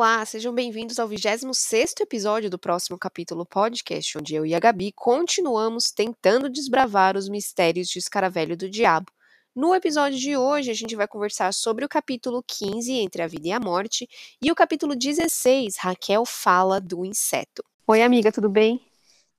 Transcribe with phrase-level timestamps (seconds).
[0.00, 4.92] Olá, sejam bem-vindos ao 26º episódio do próximo capítulo podcast, onde eu e a Gabi
[4.92, 9.12] continuamos tentando desbravar os mistérios de Escaravelho do Diabo.
[9.54, 13.48] No episódio de hoje, a gente vai conversar sobre o capítulo 15, Entre a Vida
[13.48, 14.08] e a Morte,
[14.40, 17.62] e o capítulo 16, Raquel fala do inseto.
[17.86, 18.80] Oi, amiga, tudo bem?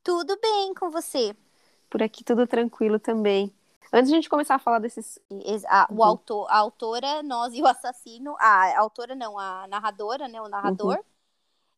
[0.03, 1.35] Tudo bem com você?
[1.89, 3.51] Por aqui tudo tranquilo também.
[3.93, 5.19] Antes de a gente começar a falar desses.
[5.67, 6.03] A, o uhum.
[6.03, 8.35] autor, a autora, nós e o assassino.
[8.39, 10.41] A, autora não, a narradora, né?
[10.41, 11.03] O narrador, uhum.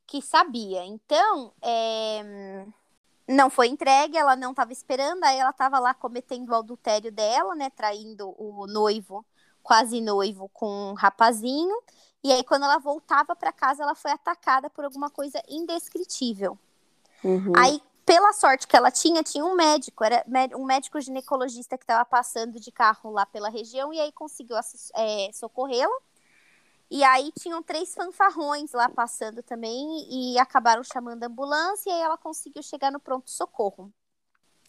[0.06, 0.86] que sabia.
[0.86, 2.66] Então, é,
[3.28, 7.56] não foi entregue, ela não estava esperando, aí ela estava lá cometendo o adultério dela,
[7.56, 7.72] né?
[7.72, 9.26] Traindo o noivo,
[9.64, 11.76] quase noivo, com um rapazinho.
[12.24, 16.60] E aí, quando ela voltava para casa, ela foi atacada por alguma coisa indescritível.
[17.24, 17.54] Uhum.
[17.58, 17.82] Aí,
[18.14, 20.24] pela sorte que ela tinha, tinha um médico, era
[20.56, 25.32] um médico ginecologista que estava passando de carro lá pela região e aí conseguiu é,
[25.34, 25.98] socorrê-la.
[26.92, 32.02] E aí tinham três fanfarrões lá passando também e acabaram chamando a ambulância e aí
[32.02, 33.92] ela conseguiu chegar no pronto-socorro.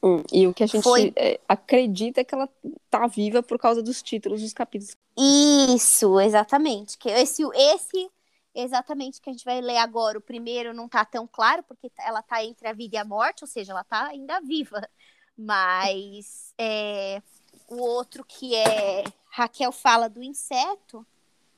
[0.03, 1.13] Hum, e o que a gente Foi...
[1.15, 2.49] é, acredita é que ela
[2.89, 4.97] tá viva por causa dos títulos dos capítulos.
[5.19, 6.97] Isso, exatamente.
[6.97, 8.11] Que esse, esse
[8.55, 10.19] exatamente que a gente vai ler agora.
[10.19, 13.43] O primeiro não está tão claro, porque ela está entre a vida e a morte,
[13.43, 14.89] ou seja, ela está ainda viva.
[15.37, 17.21] Mas é,
[17.69, 21.07] o outro, que é Raquel fala do inseto,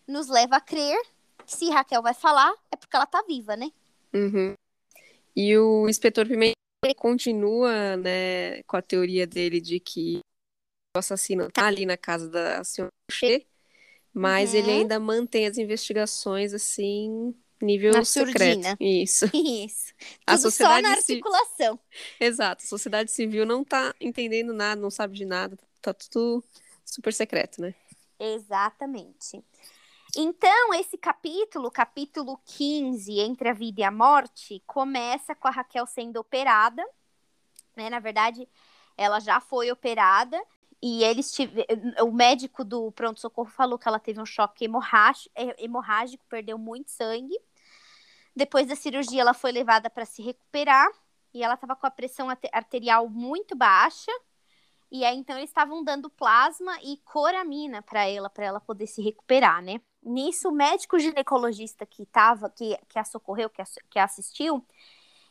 [0.07, 0.99] nos leva a crer
[1.45, 3.71] que se Raquel vai falar, é porque ela está viva, né?
[4.13, 4.55] Uhum.
[5.35, 6.57] E o inspetor Pimenta
[6.97, 10.21] continua né, com a teoria dele de que
[10.97, 13.47] o assassino está ali na casa da senhora Che
[14.17, 14.59] mas uhum.
[14.61, 18.39] ele ainda mantém as investigações assim nível na secreto.
[18.39, 18.77] Surdina.
[18.81, 19.27] Isso.
[19.37, 19.93] Isso.
[20.27, 21.79] a sociedade só na articulação.
[22.19, 22.65] Exato.
[22.65, 26.43] A sociedade civil não tá entendendo nada, não sabe de nada, tá tudo
[26.83, 27.75] super secreto, né?
[28.19, 29.45] Exatamente.
[30.17, 35.87] Então, esse capítulo, capítulo 15, Entre a Vida e a Morte, começa com a Raquel
[35.87, 36.83] sendo operada,
[37.77, 37.91] né?
[37.91, 38.49] Na verdade,
[38.97, 40.43] ela já foi operada
[40.83, 41.67] e eles tive...
[42.03, 46.91] o médico do pronto-socorro falou que ela teve um choque hemorrágico, é, hemorrágico, perdeu muito
[46.91, 47.37] sangue.
[48.35, 50.87] Depois da cirurgia, ela foi levada para se recuperar
[51.33, 54.13] e ela estava com a pressão arterial muito baixa.
[54.91, 59.03] E aí, então, eles estavam dando plasma e coramina para ela, para ela poder se
[59.03, 59.81] recuperar, né?
[60.03, 64.65] Nisso, o médico ginecologista que tava, que, que a socorreu, que a, que a assistiu,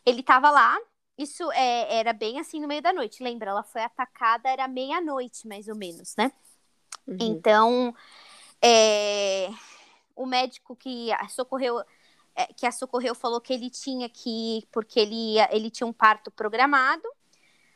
[0.06, 0.77] ele estava lá
[1.17, 3.51] isso é, era bem assim no meio da noite, lembra?
[3.51, 6.31] Ela foi atacada, era meia-noite, mais ou menos, né?
[7.07, 7.17] Uhum.
[7.19, 7.95] Então,
[8.61, 9.49] é,
[10.15, 11.81] o médico que a socorreu,
[12.35, 15.93] é, que a socorreu falou que ele tinha que ir, porque ele, ele tinha um
[15.93, 17.07] parto programado,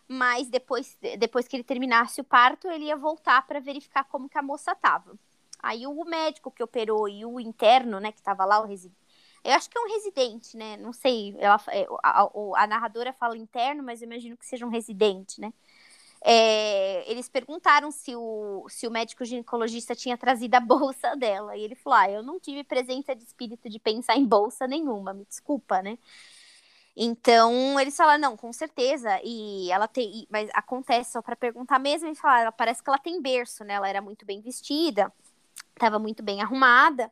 [0.07, 4.37] mas depois, depois que ele terminasse o parto, ele ia voltar para verificar como que
[4.37, 5.13] a moça estava.
[5.61, 8.65] Aí o médico que operou e o interno, né, que estava lá, o
[9.43, 10.77] eu acho que é um residente, né?
[10.77, 11.35] Não sei.
[11.39, 12.29] Ela, é, a, a,
[12.63, 15.53] a narradora fala interno, mas eu imagino que seja um residente, né?
[16.21, 21.55] É, eles perguntaram se o, se o médico ginecologista tinha trazido a bolsa dela.
[21.55, 25.13] E ele falou: Ah, eu não tive presença de espírito de pensar em bolsa nenhuma,
[25.13, 25.97] me desculpa, né?
[26.95, 29.19] Então eles falaram: Não, com certeza.
[29.23, 30.27] E ela tem.
[30.29, 33.75] Mas acontece, só para perguntar mesmo, eles falaram: Parece que ela tem berço, né?
[33.75, 35.11] Ela era muito bem vestida,
[35.73, 37.11] estava muito bem arrumada.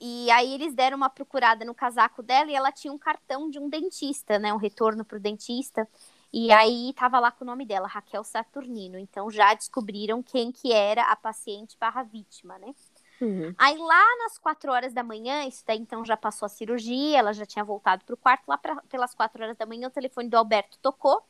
[0.00, 3.58] E aí eles deram uma procurada no casaco dela e ela tinha um cartão de
[3.58, 4.52] um dentista, né?
[4.52, 5.86] Um retorno para o dentista.
[6.32, 8.98] E aí tava lá com o nome dela, Raquel Saturnino.
[8.98, 12.74] Então já descobriram quem que era a paciente barra vítima, né?
[13.20, 13.54] Uhum.
[13.58, 17.34] Aí lá nas quatro horas da manhã, isso daí então já passou a cirurgia, ela
[17.34, 18.48] já tinha voltado pro quarto.
[18.48, 21.22] Lá pra, pelas quatro horas da manhã, o telefone do Alberto tocou.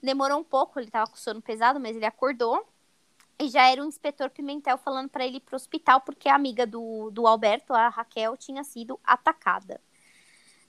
[0.00, 2.64] Demorou um pouco, ele tava com sono pesado, mas ele acordou.
[3.42, 6.64] E já era o inspetor Pimentel falando para ele ir pro hospital, porque a amiga
[6.64, 9.80] do, do Alberto, a Raquel, tinha sido atacada.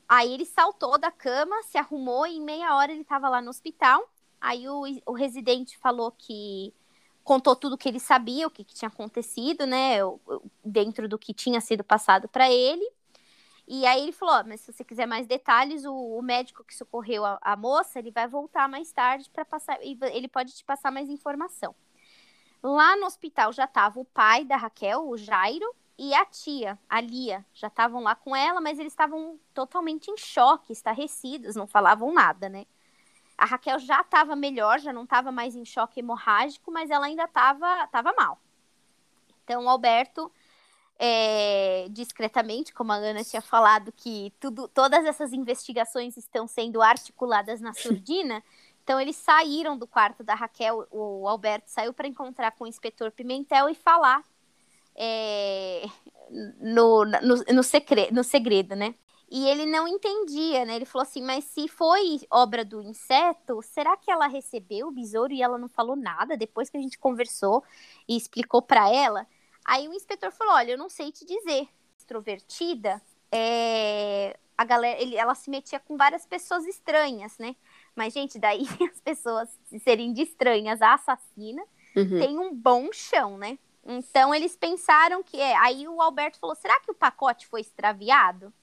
[0.09, 3.51] Aí ele saltou da cama, se arrumou e em meia hora ele estava lá no
[3.51, 4.09] hospital.
[4.41, 6.73] Aí o, o residente falou que
[7.23, 9.97] contou tudo que ele sabia, o que, que tinha acontecido, né?
[10.65, 12.91] Dentro do que tinha sido passado para ele.
[13.67, 16.75] E aí ele falou: oh, mas se você quiser mais detalhes, o, o médico que
[16.75, 20.91] socorreu a, a, moça, ele vai voltar mais tarde para passar, ele pode te passar
[20.91, 21.75] mais informação.
[22.63, 26.99] Lá no hospital já estava o pai da Raquel, o Jairo, e a tia, a
[27.01, 32.11] Lia, já estavam lá com ela, mas eles estavam totalmente em choque, estarrecidos, não falavam
[32.11, 32.65] nada, né?
[33.37, 37.25] A Raquel já estava melhor, já não estava mais em choque hemorrágico, mas ela ainda
[37.25, 38.39] estava tava mal.
[39.43, 40.31] Então, o Alberto,
[40.97, 47.59] é, discretamente, como a Ana tinha falado, que tudo, todas essas investigações estão sendo articuladas
[47.59, 48.41] na surdina,
[48.83, 53.11] então eles saíram do quarto da Raquel, o Alberto saiu para encontrar com o inspetor
[53.11, 54.23] Pimentel e falar
[54.95, 55.85] é,
[56.59, 58.93] no, no, no, segredo, no segredo, né?
[59.31, 60.75] E ele não entendia, né?
[60.75, 65.33] Ele falou assim: mas se foi obra do inseto, será que ela recebeu o besouro
[65.33, 67.63] e ela não falou nada depois que a gente conversou
[68.07, 69.25] e explicou para ela?
[69.65, 71.67] Aí o inspetor falou: olha, eu não sei te dizer.
[71.97, 73.01] Extrovertida,
[73.31, 74.37] é...
[74.57, 77.55] a galera, ele, ela se metia com várias pessoas estranhas, né?
[77.95, 79.49] Mas, gente, daí as pessoas
[79.83, 81.63] serem de estranhas a assassina
[81.95, 82.19] uhum.
[82.19, 83.57] tem um bom chão, né?
[83.85, 85.55] Então eles pensaram que é.
[85.57, 88.53] Aí o Alberto falou: será que o pacote foi extraviado?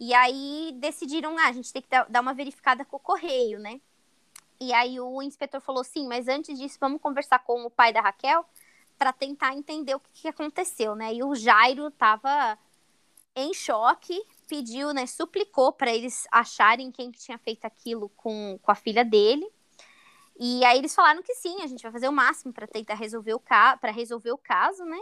[0.00, 3.80] E aí decidiram, ah, a gente tem que dar uma verificada com o correio, né?
[4.60, 8.00] E aí o inspetor falou: sim, mas antes disso, vamos conversar com o pai da
[8.00, 8.44] Raquel
[8.98, 11.14] para tentar entender o que, que, aconteceu, né?
[11.14, 12.58] E o Jairo tava
[13.34, 15.06] em choque, pediu, né?
[15.06, 19.46] Suplicou para eles acharem quem que tinha feito aquilo com, com a filha dele.
[20.40, 23.34] E aí eles falaram que sim, a gente vai fazer o máximo para tentar resolver
[23.34, 24.98] o caso, para resolver o caso, né?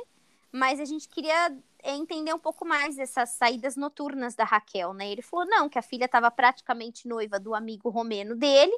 [0.51, 5.11] Mas a gente queria é, entender um pouco mais dessas saídas noturnas da Raquel, né?
[5.11, 8.77] Ele falou não, que a filha estava praticamente noiva do amigo romeno dele,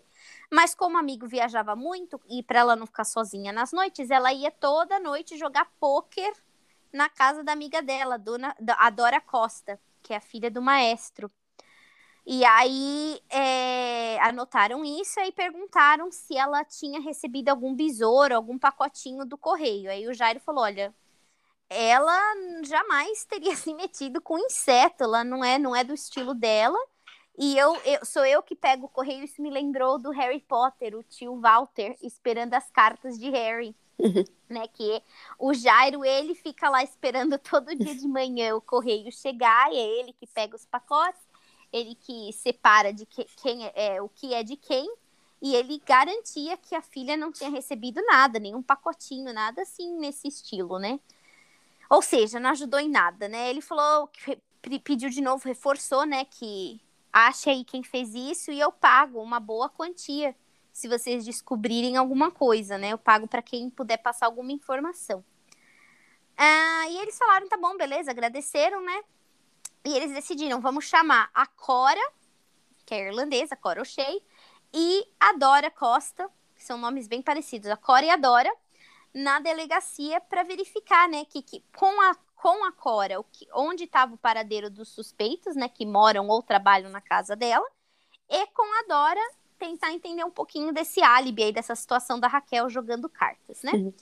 [0.53, 4.33] mas como o amigo viajava muito e para ela não ficar sozinha nas noites, ela
[4.33, 6.33] ia toda noite jogar pôquer
[6.93, 11.31] na casa da amiga dela, dona, a Dora Costa, que é a filha do maestro.
[12.27, 19.25] E aí é, anotaram isso e perguntaram se ela tinha recebido algum besouro, algum pacotinho
[19.25, 19.91] do correio.
[19.91, 20.95] Aí o Jairo falou: olha,
[21.71, 22.19] ela
[22.65, 26.79] jamais teria se metido com inseto, ela não é, não é do estilo dela.
[27.39, 30.97] E eu, eu sou eu que pego o correio, isso me lembrou do Harry Potter,
[30.97, 33.77] o tio Walter esperando as cartas de Harry.
[34.49, 35.03] Né, que
[35.39, 40.01] o Jairo, ele fica lá esperando todo dia de manhã o correio chegar, e é
[40.01, 41.21] ele que pega os pacotes
[41.73, 44.91] ele que separa de que, quem é, é, o que é de quem,
[45.41, 50.29] e ele garantia que a filha não tinha recebido nada, nenhum pacotinho, nada assim nesse
[50.29, 50.99] estilo, né?
[51.89, 53.49] Ou seja, não ajudou em nada, né?
[53.49, 54.11] Ele falou,
[54.83, 56.81] pediu de novo, reforçou, né, que
[57.13, 60.35] acha aí quem fez isso e eu pago uma boa quantia
[60.79, 62.93] se vocês descobrirem alguma coisa, né?
[62.93, 65.25] Eu pago para quem puder passar alguma informação.
[66.37, 69.03] Ah, e eles falaram, tá bom, beleza, agradeceram, né?
[69.85, 72.01] E eles decidiram, vamos chamar a Cora,
[72.87, 74.21] que é irlandesa, Cora O'Shea,
[74.73, 78.55] e a Dora Costa, que são nomes bem parecidos, a Cora e a Dora,
[79.13, 83.83] na delegacia para verificar, né, que, que com a com a Cora, o que, onde
[83.83, 87.69] estava o paradeiro dos suspeitos, né, que moram ou trabalham na casa dela,
[88.29, 89.29] e com a Dora
[89.59, 93.73] tentar entender um pouquinho desse álibi aí, dessa situação da Raquel jogando cartas, né?
[93.73, 93.93] Uhum.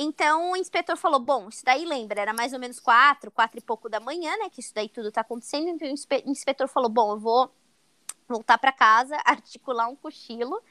[0.00, 3.62] Então o inspetor falou: bom, isso daí lembra, era mais ou menos quatro, quatro e
[3.62, 4.48] pouco da manhã, né?
[4.48, 5.68] Que isso daí tudo tá acontecendo.
[5.68, 7.50] Então o inspetor falou: bom, eu vou
[8.28, 10.62] voltar para casa, articular um cochilo.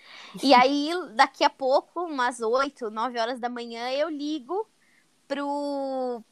[0.43, 4.67] e aí, daqui a pouco, umas oito, nove horas da manhã, eu ligo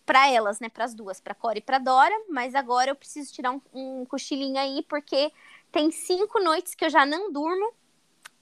[0.06, 0.70] para elas, né?
[0.70, 2.16] Para as duas, para Cora e para Dora.
[2.30, 5.34] Mas agora eu preciso tirar um, um cochilinho aí, porque
[5.70, 7.74] tem cinco noites que eu já não durmo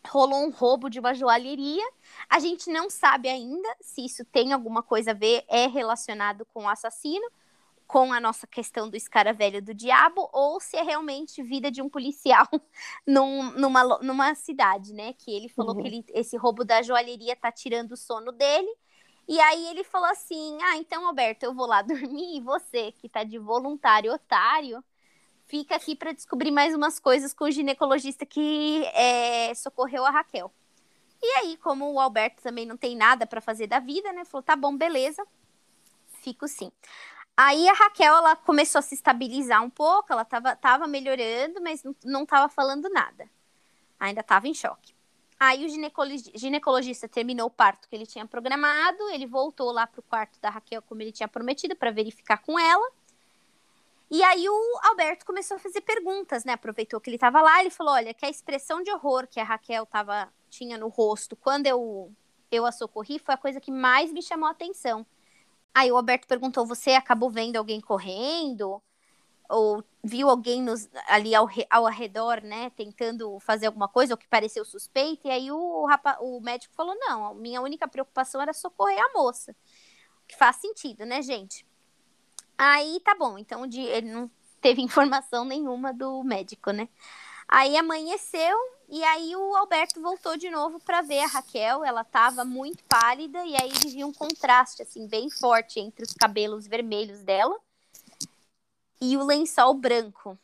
[0.08, 1.84] rolou um roubo de uma joalheria.
[2.30, 6.64] A gente não sabe ainda se isso tem alguma coisa a ver, é relacionado com
[6.64, 7.26] o assassino,
[7.88, 11.90] com a nossa questão do escaravelho do diabo, ou se é realmente vida de um
[11.90, 12.48] policial
[13.06, 15.14] num, numa, numa cidade, né?
[15.14, 15.82] Que ele falou uhum.
[15.82, 18.74] que ele, esse roubo da joalheria tá tirando o sono dele.
[19.28, 23.08] E aí ele falou assim: Ah, então, Alberto, eu vou lá dormir e você, que
[23.08, 24.84] tá de voluntário otário,
[25.46, 30.52] fica aqui para descobrir mais umas coisas com o ginecologista que é, socorreu a Raquel.
[31.22, 34.26] E aí, como o Alberto também não tem nada para fazer da vida, né?
[34.26, 35.26] Falou: tá bom, beleza,
[36.22, 36.72] fico sim.
[37.36, 41.82] Aí a Raquel, ela começou a se estabilizar um pouco, ela tava, tava melhorando, mas
[42.04, 43.28] não, tava falando nada.
[44.00, 44.94] Ainda tava em choque.
[45.40, 50.02] Aí o ginecologista, ginecologista terminou o parto que ele tinha programado, ele voltou lá pro
[50.04, 52.92] quarto da Raquel como ele tinha prometido para verificar com ela.
[54.10, 56.54] E aí o Alberto começou a fazer perguntas, né?
[56.54, 59.44] Aproveitou que ele estava lá, ele falou: olha, que a expressão de horror que a
[59.44, 62.12] Raquel tava, tinha no rosto quando eu,
[62.52, 65.06] eu a socorri foi a coisa que mais me chamou a atenção.
[65.74, 68.82] Aí o Alberto perguntou: você acabou vendo alguém correndo?
[69.50, 74.28] Ou viu alguém nos, ali ao, ao redor, né, tentando fazer alguma coisa, ou que
[74.28, 75.28] pareceu suspeito?
[75.28, 75.86] E aí o,
[76.22, 79.56] o médico falou: não, minha única preocupação era socorrer a moça.
[80.28, 81.66] Que faz sentido, né, gente?
[82.66, 86.88] Aí tá bom, então ele não teve informação nenhuma do médico, né?
[87.46, 91.84] Aí amanheceu e aí o Alberto voltou de novo para ver a Raquel.
[91.84, 96.14] Ela tava muito pálida e aí ele viu um contraste assim bem forte entre os
[96.14, 97.60] cabelos vermelhos dela
[99.02, 100.40] e o lençol branco.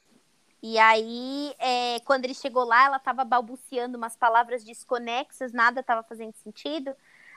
[0.61, 6.03] E aí, é, quando ele chegou lá, ela tava balbuciando umas palavras desconexas, nada tava
[6.03, 6.93] fazendo sentido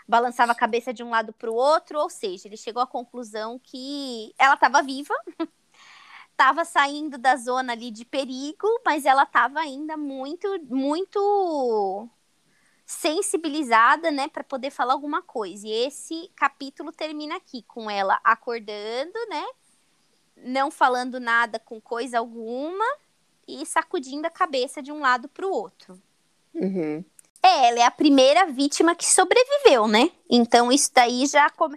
[0.08, 3.58] balançava a cabeça de um lado para o outro, ou seja, ele chegou à conclusão
[3.62, 5.14] que ela estava viva,
[6.30, 12.08] estava saindo da zona ali de perigo, mas ela estava ainda muito, muito
[12.84, 15.66] sensibilizada, né, para poder falar alguma coisa.
[15.66, 19.44] E esse capítulo termina aqui com ela acordando, né,
[20.36, 22.84] não falando nada com coisa alguma
[23.46, 26.00] e sacudindo a cabeça de um lado para o outro.
[26.54, 27.04] Uhum.
[27.44, 30.10] É, ela é a primeira vítima que sobreviveu, né?
[30.30, 31.76] Então isso daí já come...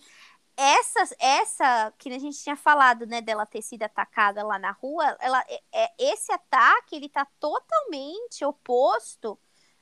[0.55, 5.17] essa essa que a gente tinha falado, né, dela ter sido atacada lá na rua,
[5.19, 9.39] ela é, é esse ataque ele tá totalmente oposto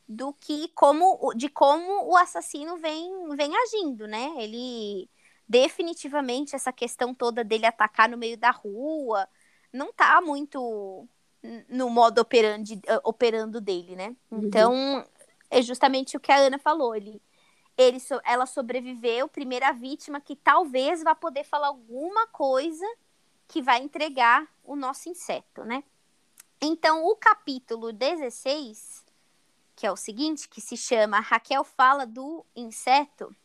[0.08, 4.34] do que como de como o assassino vem vem agindo, né?
[4.38, 5.10] Ele
[5.48, 9.28] definitivamente essa questão toda dele atacar no meio da rua
[9.72, 11.08] não tá muito
[11.68, 14.16] no modo operandi, operando dele, né?
[14.32, 15.04] Uhum.
[15.54, 17.22] É justamente o que a Ana falou, ele,
[17.78, 22.86] ele ela sobreviveu, primeira vítima que talvez vá poder falar alguma coisa
[23.48, 25.84] que vai entregar o nosso inseto, né?
[26.60, 29.06] Então, o capítulo 16,
[29.76, 33.36] que é o seguinte, que se chama Raquel fala do inseto,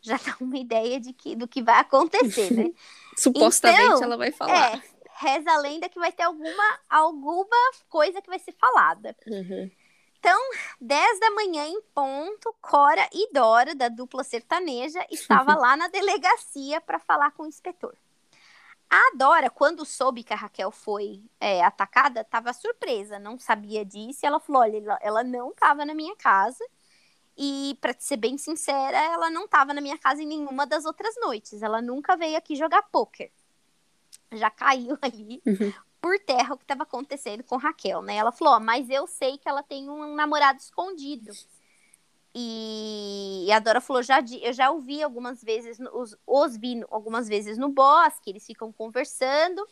[0.00, 2.72] já dá uma ideia de que, do que vai acontecer, né?
[3.18, 4.76] Supostamente então, ela vai falar.
[4.76, 4.82] É,
[5.16, 9.14] reza a lenda que vai ter alguma, alguma coisa que vai ser falada.
[9.26, 9.70] Uhum.
[10.28, 15.88] Então, 10 da manhã em ponto, Cora e Dora, da dupla sertaneja, estava lá na
[15.88, 17.96] delegacia para falar com o inspetor.
[18.90, 24.20] A Dora, quando soube que a Raquel foi é, atacada, estava surpresa, não sabia disso.
[24.22, 26.62] E ela falou: olha, ela não estava na minha casa.
[27.34, 31.14] E, para ser bem sincera, ela não estava na minha casa em nenhuma das outras
[31.22, 31.62] noites.
[31.62, 33.32] Ela nunca veio aqui jogar pôquer.
[34.32, 35.72] Já caiu ali uhum.
[36.00, 38.16] Por terra o que estava acontecendo com Raquel, né?
[38.16, 41.32] Ela falou: mas eu sei que ela tem um namorado escondido.
[42.34, 47.58] E a Dora falou: já, eu já ouvi algumas vezes, os, os vi algumas vezes
[47.58, 49.66] no bosque, eles ficam conversando.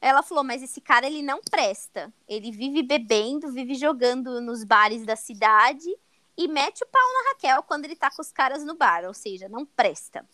[0.00, 2.12] Ela falou: mas esse cara ele não presta.
[2.26, 5.88] Ele vive bebendo, vive jogando nos bares da cidade
[6.36, 9.12] e mete o pau na Raquel quando ele tá com os caras no bar, ou
[9.12, 10.24] seja, não presta.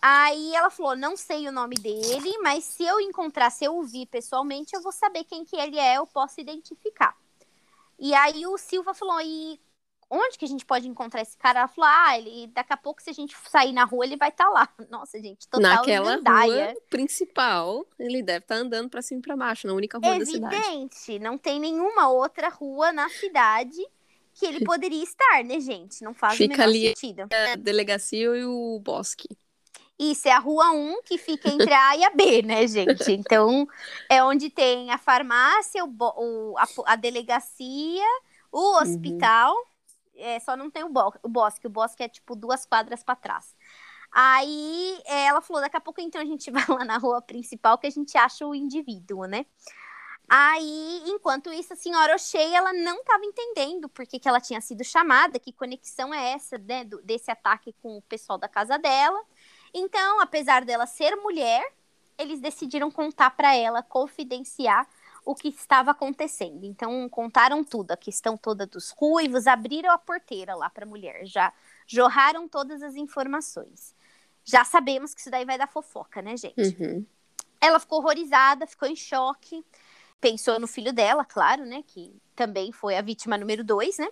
[0.00, 4.06] Aí ela falou: não sei o nome dele, mas se eu encontrar, se eu ouvir
[4.06, 7.16] pessoalmente, eu vou saber quem que ele é, eu posso identificar.
[7.98, 9.60] E aí o Silva falou: e
[10.10, 11.60] onde que a gente pode encontrar esse cara?
[11.60, 14.28] Ela falou: ah, ele, daqui a pouco, se a gente sair na rua, ele vai
[14.28, 14.68] estar tá lá.
[14.88, 19.36] Nossa, gente, total Naquela rua principal, ele deve estar tá andando para cima e para
[19.36, 20.68] baixo, na única rua Evidente, da cidade.
[20.68, 23.84] Evidente, não tem nenhuma outra rua na cidade
[24.34, 26.02] que ele poderia estar, né, gente?
[26.02, 27.28] Não faz fica o menor ali sentido.
[27.32, 29.28] A delegacia e o bosque.
[29.98, 33.10] Isso, é a rua 1 que fica entre a A e a B, né, gente?
[33.10, 33.66] Então,
[34.08, 38.04] é onde tem a farmácia, o, o a, a, delegacia,
[38.52, 38.82] o uhum.
[38.82, 39.52] hospital.
[39.52, 39.64] Uhum.
[40.14, 41.66] É, só não tem o, bo o bosque.
[41.66, 43.56] O bosque é tipo duas quadras para trás.
[44.12, 47.86] Aí ela falou: daqui a pouco então a gente vai lá na rua principal que
[47.86, 49.46] a gente acha o indivíduo, né?
[50.28, 54.60] Aí, enquanto isso, a senhora O'Shea, ela não estava entendendo por que, que ela tinha
[54.60, 58.78] sido chamada, que conexão é essa, né, do, desse ataque com o pessoal da casa
[58.78, 59.18] dela.
[59.72, 61.72] Então, apesar dela ser mulher,
[62.18, 64.88] eles decidiram contar para ela, confidenciar
[65.24, 66.64] o que estava acontecendo.
[66.64, 71.26] Então, contaram tudo, a questão toda dos ruivos, abriram a porteira lá para a mulher,
[71.26, 71.52] já
[71.86, 73.94] jorraram todas as informações.
[74.44, 76.76] Já sabemos que isso daí vai dar fofoca, né, gente?
[76.80, 77.04] Uhum.
[77.60, 79.64] Ela ficou horrorizada, ficou em choque
[80.20, 81.82] pensou no filho dela, claro, né?
[81.86, 84.08] Que também foi a vítima número dois, né?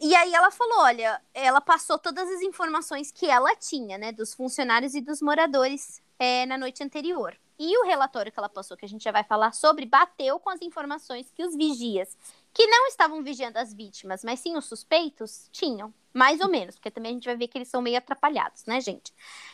[0.00, 4.32] E aí ela falou, olha, ela passou todas as informações que ela tinha, né, dos
[4.32, 7.36] funcionários e dos moradores é, na noite anterior.
[7.58, 10.48] E o relatório que ela passou, que a gente já vai falar sobre, bateu com
[10.48, 12.16] as informações que os vigias,
[12.54, 15.92] que não estavam vigiando as vítimas, mas sim os suspeitos, tinham.
[16.12, 18.80] Mais ou menos, porque também a gente vai ver que eles são meio atrapalhados, né,
[18.80, 19.12] gente?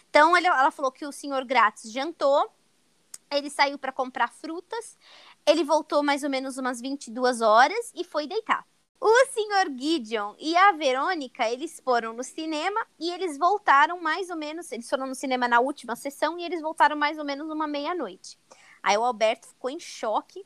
[0.08, 2.50] Então, ela falou que o senhor Grátis jantou,
[3.30, 4.96] ele saiu para comprar frutas
[5.46, 8.66] ele voltou mais ou menos umas 22 horas e foi deitar.
[9.00, 14.36] O senhor Gideon e a Verônica, eles foram no cinema e eles voltaram mais ou
[14.36, 14.72] menos.
[14.72, 18.38] Eles foram no cinema na última sessão e eles voltaram mais ou menos uma meia-noite.
[18.82, 20.44] Aí o Alberto ficou em choque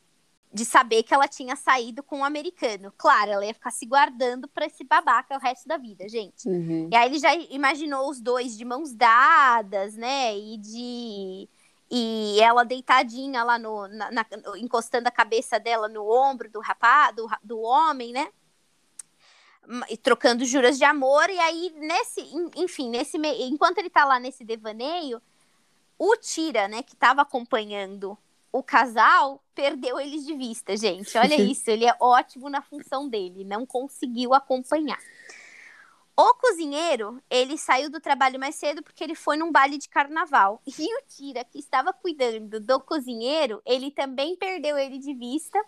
[0.52, 2.92] de saber que ela tinha saído com um americano.
[2.99, 6.49] Claro, ela ia ficar se guardando para esse babaca o resto da vida, gente.
[6.49, 6.88] Uhum.
[6.90, 10.37] E aí ele já imaginou os dois de mãos dadas, né?
[10.37, 11.49] E de
[11.92, 14.26] e ela deitadinha lá no, na, na,
[14.59, 18.28] encostando a cabeça dela no ombro do rapaz, do, do homem, né?
[19.88, 22.20] E trocando juras de amor, e aí, nesse,
[22.56, 25.22] enfim, nesse enquanto ele tá lá nesse devaneio,
[25.98, 28.18] o Tira, né, que tava acompanhando
[28.52, 31.16] o casal, perdeu eles de vista, gente.
[31.16, 34.98] Olha isso, ele é ótimo na função dele, não conseguiu acompanhar.
[36.16, 40.60] O cozinheiro, ele saiu do trabalho mais cedo porque ele foi num baile de carnaval.
[40.78, 45.58] E o Tira, que estava cuidando do cozinheiro, ele também perdeu ele de vista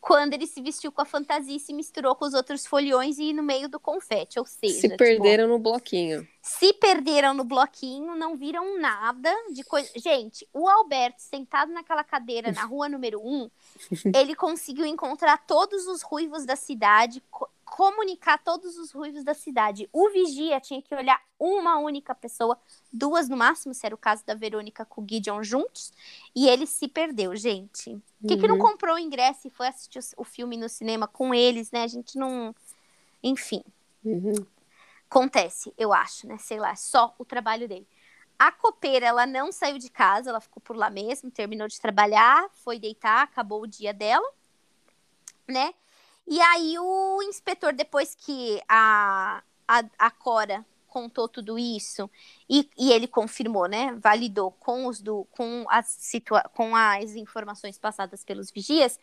[0.00, 3.32] quando ele se vestiu com a fantasia e se misturou com os outros foliões e
[3.32, 4.80] no meio do confete, ou seja...
[4.80, 6.28] Se perderam tipo, no bloquinho.
[6.40, 9.90] Se perderam no bloquinho, não viram nada de coisa...
[9.96, 13.50] Gente, o Alberto, sentado naquela cadeira na rua número 1, um,
[14.14, 17.22] ele conseguiu encontrar todos os ruivos da cidade,
[17.78, 19.88] comunicar todos os ruivos da cidade.
[19.92, 22.58] O vigia tinha que olhar uma única pessoa,
[22.92, 25.92] duas no máximo, se era o caso da Verônica com o Gideon juntos,
[26.34, 27.90] e ele se perdeu, gente.
[28.20, 28.40] Por que, uhum.
[28.40, 28.62] que não uhum.
[28.62, 31.84] comprou o ingresso e foi assistir o filme no cinema com eles, né?
[31.84, 32.52] A gente não.
[33.22, 33.62] Enfim.
[34.04, 34.44] Uhum.
[35.08, 36.36] Acontece, eu acho, né?
[36.36, 37.86] Sei lá, só o trabalho dele.
[38.36, 42.50] A copeira, ela não saiu de casa, ela ficou por lá mesmo, terminou de trabalhar,
[42.54, 44.28] foi deitar, acabou o dia dela,
[45.46, 45.72] né?
[46.30, 52.10] E aí o inspetor, depois que a, a, a Cora contou tudo isso
[52.48, 53.94] e, e ele confirmou, né?
[53.98, 59.00] Validou com os do com as situa com as informações passadas pelos vigias.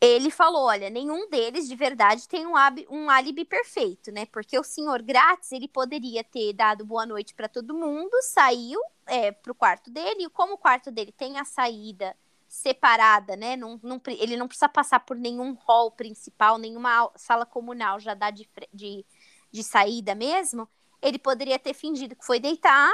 [0.00, 2.54] Ele falou, olha, nenhum deles de verdade tem um,
[2.90, 4.26] um álibi perfeito, né?
[4.26, 9.30] Porque o senhor Grátis, ele poderia ter dado boa noite para todo mundo, saiu é,
[9.30, 12.16] para o quarto dele, e como o quarto dele tem a saída
[12.52, 13.56] separada, né?
[13.56, 18.30] Não, não, ele não precisa passar por nenhum hall principal, nenhuma sala comunal, já dá
[18.30, 19.06] de, de,
[19.50, 20.68] de saída mesmo.
[21.00, 22.92] Ele poderia ter fingido que foi deitar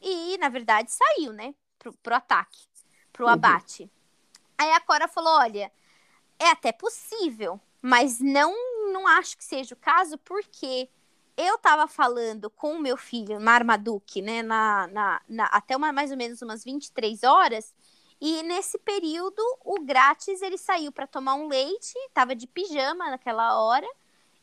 [0.00, 1.54] e, na verdade, saiu, né?
[1.78, 2.66] Pro, pro ataque,
[3.12, 3.32] pro uhum.
[3.32, 3.90] abate.
[4.56, 5.70] Aí a Cora falou: olha,
[6.38, 8.54] é até possível, mas não,
[8.90, 10.88] não acho que seja o caso, porque
[11.36, 16.10] eu tava falando com o meu filho, Marmaduke, né, na, na, na, até uma, mais
[16.10, 17.74] ou menos umas 23 horas,
[18.26, 23.62] e nesse período, o Grátis ele saiu para tomar um leite, estava de pijama naquela
[23.62, 23.86] hora,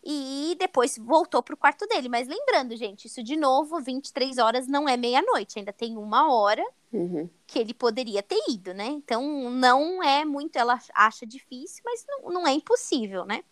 [0.03, 2.07] e depois voltou para o quarto dele.
[2.07, 6.63] Mas lembrando, gente, isso de novo, 23 horas não é meia-noite, ainda tem uma hora
[6.93, 7.27] uhum.
[7.47, 8.85] que ele poderia ter ido, né?
[8.85, 13.43] Então não é muito, ela acha difícil, mas não, não é impossível, né?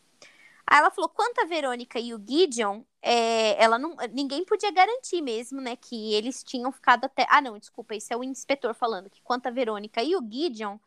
[0.67, 5.21] Aí ela falou: quanto a Verônica e o Gideon, é, ela não, ninguém podia garantir
[5.21, 7.25] mesmo, né, que eles tinham ficado até.
[7.29, 10.77] Ah, não, desculpa, isso é o inspetor falando que quanto a Verônica e o Gideon,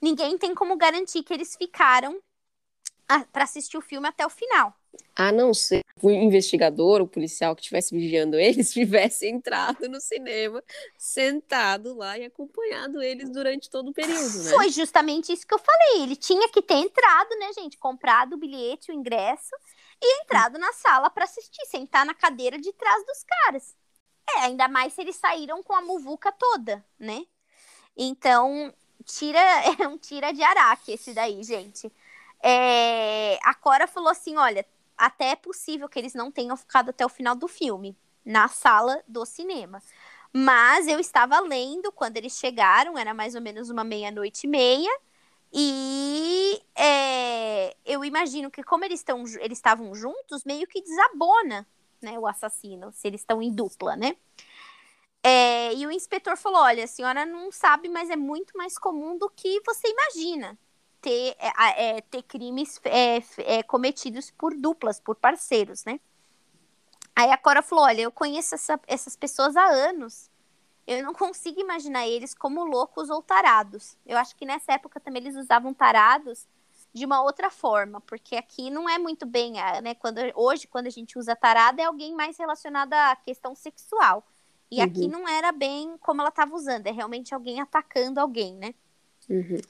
[0.00, 2.20] ninguém tem como garantir que eles ficaram
[3.30, 4.74] para assistir o filme até o final.
[5.14, 10.62] A não ser o investigador, o policial que estivesse vigiando eles, tivesse entrado no cinema,
[10.96, 14.50] sentado lá e acompanhado eles durante todo o período, né?
[14.50, 16.02] Foi justamente isso que eu falei.
[16.02, 17.76] Ele tinha que ter entrado, né, gente?
[17.76, 19.54] Comprado o bilhete, o ingresso
[20.02, 23.76] e entrado na sala para assistir, sentar na cadeira de trás dos caras.
[24.36, 27.24] É, ainda mais se eles saíram com a muvuca toda, né?
[27.96, 28.72] Então,
[29.04, 29.38] tira,
[29.80, 31.92] é um tira de araque esse daí, gente.
[32.42, 37.04] É, a Cora falou assim: olha, até é possível que eles não tenham ficado até
[37.04, 39.82] o final do filme, na sala do cinema.
[40.32, 44.90] Mas eu estava lendo quando eles chegaram, era mais ou menos uma meia-noite e meia.
[45.52, 51.66] E é, eu imagino que, como eles, estão, eles estavam juntos, meio que desabona
[52.00, 54.16] né, o assassino, se eles estão em dupla, né?
[55.22, 59.16] É, e o inspetor falou: olha, a senhora não sabe, mas é muito mais comum
[59.16, 60.58] do que você imagina
[61.00, 61.36] ter,
[61.76, 62.80] é, ter crimes
[63.68, 66.00] cometidos por duplas, por parceiros, né?
[67.14, 70.31] Aí a Cora falou: olha, eu conheço essa, essas pessoas há anos.
[70.86, 73.96] Eu não consigo imaginar eles como loucos ou tarados.
[74.04, 76.46] Eu acho que nessa época também eles usavam tarados
[76.92, 79.94] de uma outra forma, porque aqui não é muito bem, né?
[79.94, 84.26] Quando, hoje, quando a gente usa tarada, é alguém mais relacionado à questão sexual.
[84.70, 84.84] E uhum.
[84.84, 88.74] aqui não era bem como ela estava usando, é realmente alguém atacando alguém, né?
[89.28, 89.60] Uhum.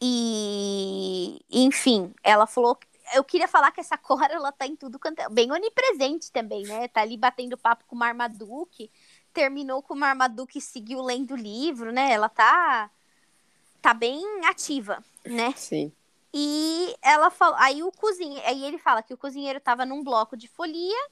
[0.00, 2.78] E, enfim, ela falou.
[3.12, 5.28] Eu queria falar que essa Cora, ela tá em tudo quanto é.
[5.28, 6.88] Bem onipresente também, né?
[6.88, 8.90] Tá ali batendo papo com o Marmaduke.
[9.32, 12.12] Terminou com o Marmaduke e seguiu lendo o livro, né?
[12.12, 12.90] Ela tá.
[13.80, 15.52] Tá bem ativa, né?
[15.56, 15.92] Sim.
[16.32, 17.56] E ela falou.
[17.58, 18.46] Aí o cozinheiro.
[18.46, 21.08] Aí ele fala que o cozinheiro tava num bloco de folia.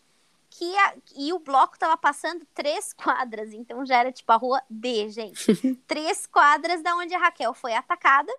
[0.51, 4.63] Que a, e o bloco tava passando três quadras, então já era tipo a rua
[4.69, 5.55] D, gente.
[5.87, 8.33] três quadras da onde a Raquel foi atacada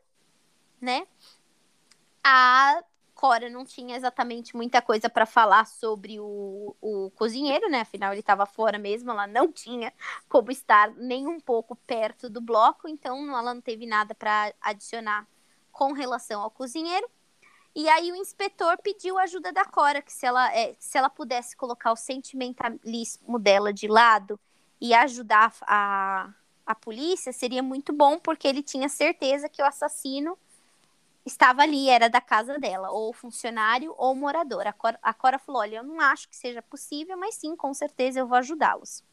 [0.82, 1.06] né?
[2.24, 2.84] A
[3.19, 7.82] Cora não tinha exatamente muita coisa para falar sobre o, o cozinheiro, né?
[7.82, 9.91] Afinal, ele estava fora mesmo, ela não tinha
[10.29, 15.27] como estar nem um pouco perto do bloco, então ela não teve nada para adicionar
[15.69, 17.10] com relação ao cozinheiro.
[17.75, 21.58] E aí o inspetor pediu ajuda da Cora, que se ela, é, se ela pudesse
[21.58, 24.39] colocar o sentimentalismo dela de lado
[24.79, 26.34] e ajudar a,
[26.65, 30.38] a polícia, seria muito bom, porque ele tinha certeza que o assassino
[31.30, 34.68] estava ali, era da casa dela, ou funcionário ou morador.
[34.68, 37.74] A Cora, a Cora falou: Olha, eu não acho que seja possível, mas sim, com
[37.74, 39.04] certeza eu vou ajudá-los.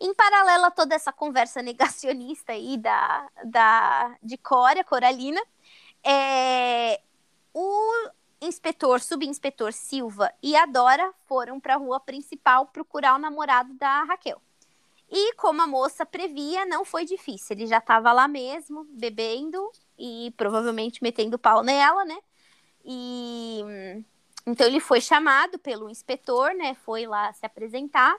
[0.00, 5.40] Em paralelo a toda essa conversa negacionista aí da, da, de Cora, Coralina,
[6.02, 7.00] é,
[7.52, 13.74] o inspetor, subinspetor Silva e a Dora foram para a rua principal procurar o namorado
[13.74, 14.40] da Raquel.
[15.10, 17.56] E como a moça previa, não foi difícil.
[17.56, 22.18] Ele já estava lá mesmo, bebendo e provavelmente metendo pau nela, né?
[22.84, 23.62] E
[24.46, 26.74] então ele foi chamado pelo inspetor, né?
[26.74, 28.16] Foi lá se apresentar.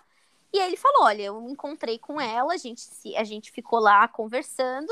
[0.53, 2.83] E aí ele falou: Olha, eu encontrei com ela, a gente,
[3.15, 4.91] a gente ficou lá conversando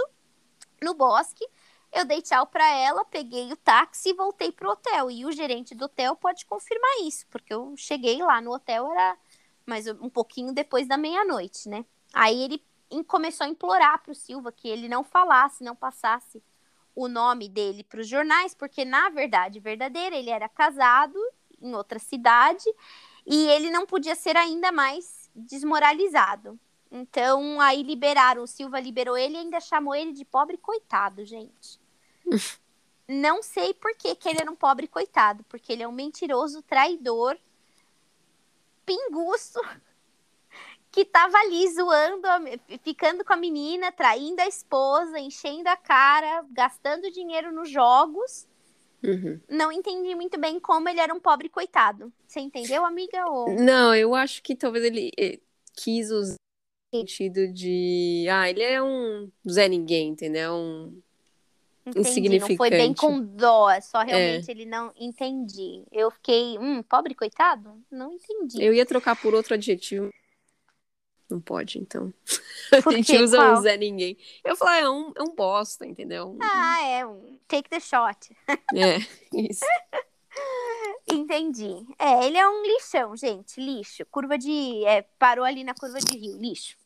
[0.81, 1.45] no bosque.
[1.91, 5.09] Eu dei tchau para ela, peguei o táxi e voltei pro hotel.
[5.09, 9.17] E o gerente do hotel pode confirmar isso, porque eu cheguei lá no hotel, era
[9.65, 11.85] mais um pouquinho depois da meia-noite, né?
[12.13, 12.63] Aí ele
[13.05, 16.41] começou a implorar pro Silva que ele não falasse, não passasse
[16.97, 21.15] o nome dele para os jornais, porque na verdade verdadeira ele era casado
[21.61, 22.65] em outra cidade
[23.23, 26.59] e ele não podia ser ainda mais desmoralizado.
[26.91, 31.79] Então, aí liberaram, o Silva liberou ele e ainda chamou ele de pobre coitado, gente.
[33.07, 36.61] Não sei por que, que ele era um pobre coitado, porque ele é um mentiroso,
[36.61, 37.37] traidor,
[38.85, 39.61] pinguço,
[40.97, 42.27] que tava ali zoando,
[42.81, 48.47] ficando com a menina, traindo a esposa, enchendo a cara, gastando dinheiro nos jogos.
[49.03, 49.39] Uhum.
[49.47, 52.11] Não entendi muito bem como ele era um pobre coitado.
[52.25, 53.27] Você entendeu, amiga?
[53.27, 53.53] Ou...
[53.53, 55.37] Não, eu acho que talvez ele eh,
[55.75, 56.35] quis usar
[56.91, 58.25] sentido de.
[58.31, 60.55] Ah, ele é um Zé Ninguém, entendeu?
[60.55, 60.99] Um
[61.85, 62.49] Entendi, insignificante.
[62.49, 64.51] Não foi bem com dó, é só realmente é.
[64.51, 65.83] ele não entendi.
[65.91, 67.79] Eu fiquei, hum, pobre coitado?
[67.91, 68.63] Não entendi.
[68.63, 70.11] Eu ia trocar por outro adjetivo.
[71.29, 72.13] Não pode, então.
[72.71, 73.53] a gente usa Qual?
[73.53, 74.17] um Zé Ninguém.
[74.43, 76.37] Eu falei, ah, é um, é um bosta, entendeu?
[76.41, 78.35] Ah, é um take the shot.
[78.47, 78.97] é,
[79.33, 79.65] isso.
[81.09, 81.85] Entendi.
[81.97, 84.05] É, ele é um lixão, gente, lixo.
[84.05, 84.85] Curva de.
[84.85, 86.77] É, parou ali na curva de rio, lixo.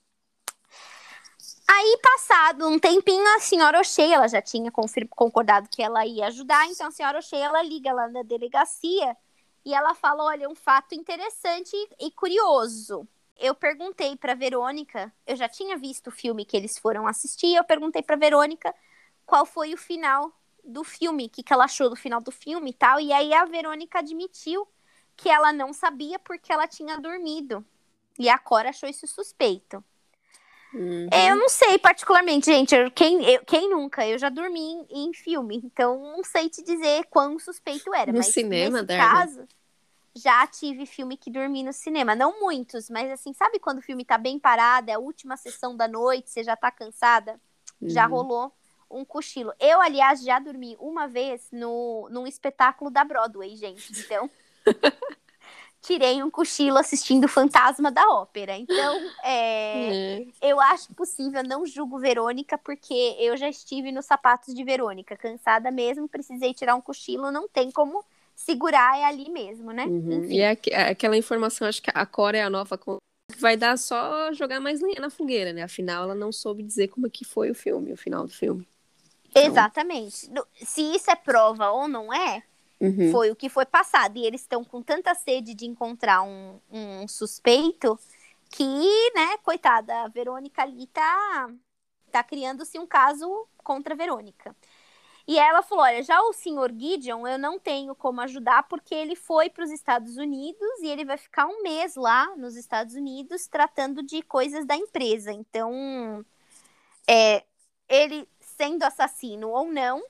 [1.67, 4.71] Aí, passado um tempinho, a senhora Oshei, ela já tinha
[5.09, 9.15] concordado que ela ia ajudar, então a senhora Oshei, ela liga lá na delegacia
[9.63, 13.07] e ela fala, olha, um fato interessante e curioso.
[13.41, 17.63] Eu perguntei para Verônica, eu já tinha visto o filme que eles foram assistir, eu
[17.63, 18.73] perguntei para Verônica
[19.25, 20.31] qual foi o final
[20.63, 22.99] do filme, o que, que ela achou do final do filme e tal.
[22.99, 24.67] E aí a Verônica admitiu
[25.17, 27.65] que ela não sabia porque ela tinha dormido.
[28.19, 29.83] E a Cora achou isso suspeito.
[30.73, 31.09] Uhum.
[31.11, 32.75] Eu não sei particularmente, gente.
[32.75, 34.07] Eu, quem, eu, quem nunca?
[34.07, 38.11] Eu já dormi em, em, filme, então não sei te dizer quão suspeito era.
[38.11, 39.47] No mas cinema, nesse caso,
[40.15, 42.15] já tive filme que dormi no cinema.
[42.15, 45.75] Não muitos, mas assim, sabe quando o filme tá bem parado, é a última sessão
[45.75, 47.39] da noite, você já tá cansada?
[47.81, 47.89] Uhum.
[47.89, 48.53] Já rolou
[48.89, 49.53] um cochilo.
[49.59, 53.91] Eu, aliás, já dormi uma vez no, num espetáculo da Broadway, gente.
[53.99, 54.29] Então,
[55.81, 58.57] tirei um cochilo assistindo Fantasma da Ópera.
[58.57, 60.27] Então, é, é.
[60.41, 65.71] eu acho possível, não julgo Verônica, porque eu já estive nos sapatos de Verônica, cansada
[65.71, 68.03] mesmo, precisei tirar um cochilo, não tem como
[68.41, 69.85] segurar, é ali mesmo, né?
[69.85, 70.25] Uhum.
[70.25, 72.79] E é, é aquela informação, acho que a Cora é a nova
[73.37, 75.63] vai dar só jogar mais lenha na fogueira, né?
[75.63, 78.67] Afinal, ela não soube dizer como é que foi o filme, o final do filme.
[79.29, 79.43] Então...
[79.43, 80.29] Exatamente.
[80.55, 82.43] Se isso é prova ou não é,
[82.79, 83.11] uhum.
[83.11, 84.17] foi o que foi passado.
[84.17, 87.97] E eles estão com tanta sede de encontrar um, um suspeito
[88.49, 91.49] que, né, coitada, a Verônica ali tá,
[92.11, 94.53] tá criando-se um caso contra a Verônica.
[95.27, 99.15] E ela falou: Olha, já o senhor Gideon eu não tenho como ajudar porque ele
[99.15, 103.47] foi para os Estados Unidos e ele vai ficar um mês lá nos Estados Unidos
[103.47, 105.31] tratando de coisas da empresa.
[105.31, 106.25] Então,
[107.07, 107.43] é,
[107.87, 110.03] ele sendo assassino ou não,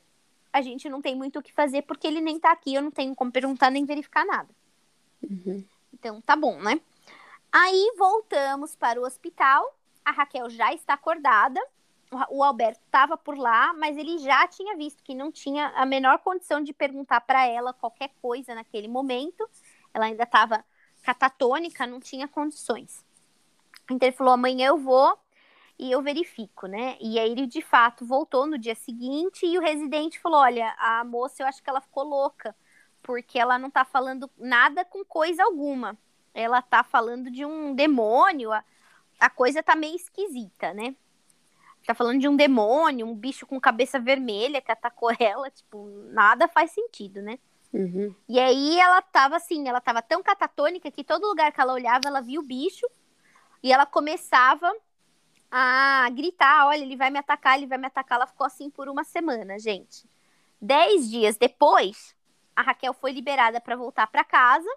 [0.51, 2.91] a gente não tem muito o que fazer porque ele nem tá aqui, eu não
[2.91, 4.49] tenho como perguntar nem verificar nada.
[5.23, 5.63] Uhum.
[5.93, 6.81] Então, tá bom, né?
[7.51, 9.77] Aí voltamos para o hospital.
[10.03, 11.59] A Raquel já está acordada.
[12.29, 16.19] O Alberto estava por lá, mas ele já tinha visto que não tinha a menor
[16.19, 19.49] condição de perguntar para ela qualquer coisa naquele momento.
[19.93, 20.65] Ela ainda estava
[21.01, 23.05] catatônica, não tinha condições.
[23.89, 25.17] Então ele falou: amanhã eu vou
[25.79, 26.97] e eu verifico, né?
[26.99, 31.03] E aí ele de fato voltou no dia seguinte e o residente falou: olha, a
[31.03, 32.55] moça eu acho que ela ficou louca,
[33.01, 35.97] porque ela não tá falando nada com coisa alguma.
[36.33, 38.63] Ela tá falando de um demônio, a,
[39.19, 40.95] a coisa tá meio esquisita, né?
[41.85, 46.47] Tá falando de um demônio, um bicho com cabeça vermelha que atacou ela, tipo, nada
[46.47, 47.39] faz sentido, né?
[47.73, 48.13] Uhum.
[48.27, 52.07] E aí ela tava assim, ela tava tão catatônica que todo lugar que ela olhava,
[52.07, 52.85] ela via o bicho
[53.63, 54.71] e ela começava
[55.49, 58.17] a gritar, olha, ele vai me atacar, ele vai me atacar.
[58.17, 60.09] Ela ficou assim por uma semana, gente.
[60.61, 62.15] Dez dias depois,
[62.55, 64.69] a Raquel foi liberada para voltar para casa,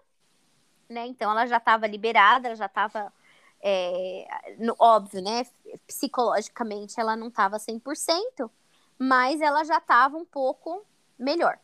[0.89, 1.07] né?
[1.07, 3.13] Então ela já estava liberada, ela já estava,
[3.67, 4.27] é,
[4.79, 5.47] óbvio, né?
[5.87, 8.51] Psicologicamente ela não estava 100%,
[8.99, 10.85] mas ela já estava um pouco
[11.19, 11.59] melhor.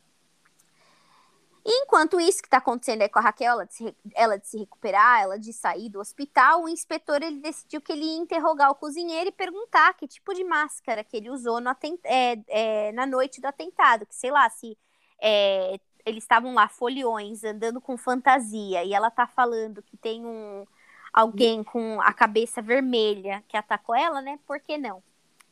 [1.62, 4.48] E enquanto isso que está acontecendo aí com a Raquel, ela de, se, ela de
[4.48, 8.70] se recuperar, ela de sair do hospital, o inspetor ele decidiu que ele ia interrogar
[8.70, 12.92] o cozinheiro e perguntar que tipo de máscara que ele usou no atent, é, é,
[12.92, 14.74] na noite do atentado, que sei lá, se
[15.20, 20.66] é, eles estavam lá foliões, andando com fantasia, e ela tá falando que tem um
[21.12, 24.38] alguém com a cabeça vermelha que atacou ela, né?
[24.46, 25.02] Por que não?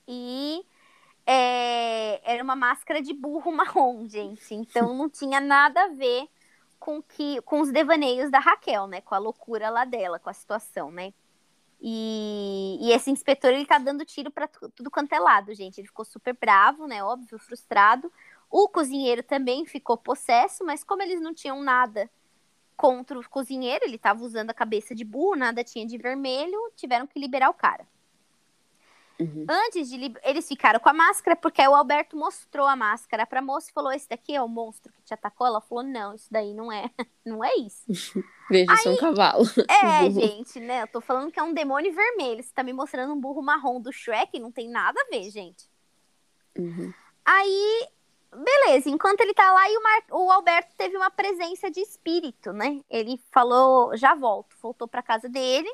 [0.07, 0.65] E
[1.27, 4.55] é, era uma máscara de burro marrom, gente.
[4.55, 6.29] Então não tinha nada a ver
[6.79, 9.01] com que com os devaneios da Raquel, né?
[9.01, 11.13] Com a loucura lá dela, com a situação, né?
[11.81, 15.79] E, e esse inspetor ele tá dando tiro para tudo quanto é lado, gente.
[15.79, 17.03] Ele ficou super bravo, né?
[17.05, 18.13] Óbvio, frustrado.
[18.51, 22.11] O cozinheiro também ficou possesso, mas como eles não tinham nada
[22.79, 27.09] contra o cozinheiro, ele estava usando a cabeça de burro, nada tinha de vermelho, tiveram
[27.09, 27.85] que liberar o cara.
[29.21, 29.45] Uhum.
[29.49, 33.69] Antes de eles ficaram com a máscara, porque o Alberto mostrou a máscara pra moça
[33.69, 35.45] e falou: Esse daqui é o monstro que te atacou?
[35.45, 36.89] Ela falou: Não, isso daí não é.
[37.27, 37.85] não é isso.
[38.49, 39.45] Veja, Aí, é um cavalo.
[39.69, 40.83] É, gente, né?
[40.83, 42.43] Eu tô falando que é um demônio vermelho.
[42.43, 45.69] Você tá me mostrando um burro marrom do Shrek, não tem nada a ver, gente.
[46.57, 46.95] Uhum.
[47.25, 47.89] Aí,
[48.33, 50.03] beleza, enquanto ele tá lá, e o, Mar...
[50.13, 52.81] o Alberto teve uma presença de espírito, né?
[52.89, 54.57] Ele falou: Já volto.
[54.61, 55.71] Voltou pra casa dele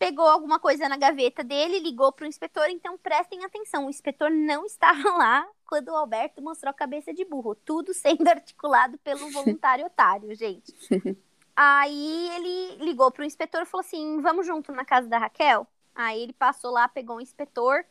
[0.00, 4.30] pegou alguma coisa na gaveta dele, ligou para o inspetor, então prestem atenção, o inspetor
[4.30, 9.30] não estava lá quando o Alberto mostrou a cabeça de burro, tudo sendo articulado pelo
[9.30, 10.74] voluntário otário, gente.
[11.54, 15.66] Aí ele ligou para o inspetor e falou assim: "Vamos junto na casa da Raquel?".
[15.94, 17.84] Aí ele passou lá, pegou o inspetor,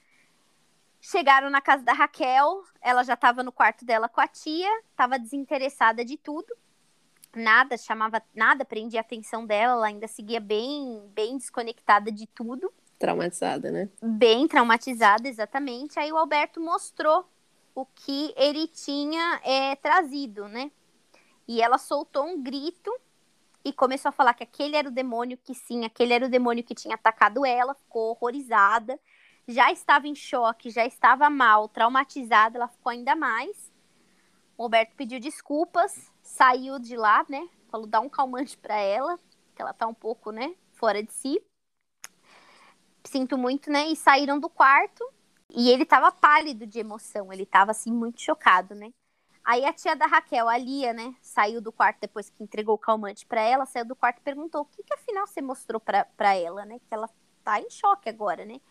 [1.01, 5.17] Chegaram na casa da Raquel, ela já estava no quarto dela com a tia, estava
[5.17, 6.53] desinteressada de tudo
[7.35, 12.71] nada chamava, nada prendia a atenção dela, ela ainda seguia bem, bem desconectada de tudo.
[12.97, 13.89] Traumatizada, né?
[14.01, 15.99] Bem traumatizada, exatamente.
[15.99, 17.25] Aí o Alberto mostrou
[17.73, 20.71] o que ele tinha é, trazido, né?
[21.47, 22.91] E ela soltou um grito
[23.63, 26.63] e começou a falar que aquele era o demônio que sim, aquele era o demônio
[26.63, 28.99] que tinha atacado ela, ficou horrorizada,
[29.49, 33.71] já estava em choque, já estava mal, traumatizada, ela ficou ainda mais.
[34.55, 37.49] O Roberto pediu desculpas, saiu de lá, né?
[37.69, 39.17] Falou dar um calmante para ela,
[39.55, 41.41] que ela tá um pouco, né, fora de si.
[43.03, 43.87] Sinto muito, né?
[43.87, 45.03] E saíram do quarto.
[45.49, 48.91] E ele tava pálido de emoção, ele tava assim muito chocado, né?
[49.43, 52.77] Aí a tia da Raquel, a Lia, né, saiu do quarto depois que entregou o
[52.77, 56.35] calmante para ela, saiu do quarto e perguntou: "O que que afinal você mostrou para
[56.35, 56.77] ela, né?
[56.87, 57.09] Que ela
[57.43, 58.61] tá em choque agora, né?"